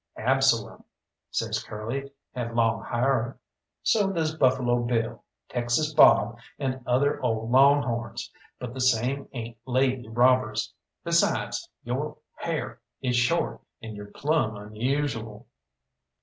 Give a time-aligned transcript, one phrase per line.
[0.17, 0.83] "Absalom,"
[1.29, 3.37] says Curly, "had long ha'r."
[3.83, 10.07] "So does Buffalo Bill, Texas Bob, and other old longhorns, but the same ain't lady
[10.07, 10.73] robbers.
[11.03, 15.45] Besides, yo' ha'r is short, and you're plumb unusual."